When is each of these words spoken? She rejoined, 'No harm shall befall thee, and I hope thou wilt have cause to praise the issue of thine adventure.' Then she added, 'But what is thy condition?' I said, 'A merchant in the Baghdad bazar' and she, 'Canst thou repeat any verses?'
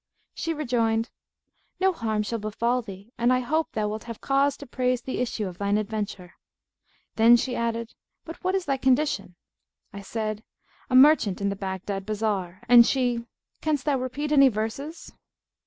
She 0.33 0.51
rejoined, 0.55 1.11
'No 1.79 1.93
harm 1.93 2.23
shall 2.23 2.39
befall 2.39 2.81
thee, 2.81 3.13
and 3.19 3.31
I 3.31 3.41
hope 3.41 3.71
thou 3.73 3.87
wilt 3.87 4.05
have 4.05 4.19
cause 4.19 4.57
to 4.57 4.65
praise 4.65 5.03
the 5.03 5.19
issue 5.19 5.45
of 5.45 5.59
thine 5.59 5.77
adventure.' 5.77 6.37
Then 7.17 7.37
she 7.37 7.55
added, 7.55 7.93
'But 8.25 8.43
what 8.43 8.55
is 8.55 8.65
thy 8.65 8.77
condition?' 8.77 9.35
I 9.93 10.01
said, 10.01 10.43
'A 10.89 10.95
merchant 10.95 11.39
in 11.39 11.49
the 11.49 11.55
Baghdad 11.55 12.07
bazar' 12.07 12.63
and 12.67 12.83
she, 12.83 13.25
'Canst 13.61 13.85
thou 13.85 13.99
repeat 13.99 14.31
any 14.31 14.47
verses?' 14.49 15.13